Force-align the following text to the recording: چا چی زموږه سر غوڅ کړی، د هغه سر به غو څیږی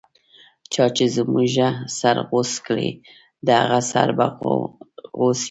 چا 0.73 0.85
چی 0.95 1.05
زموږه 1.15 1.69
سر 1.99 2.17
غوڅ 2.29 2.51
کړی، 2.67 2.89
د 3.45 3.47
هغه 3.61 3.79
سر 3.91 4.09
به 4.17 4.25
غو 4.39 4.57
څیږی 5.37 5.39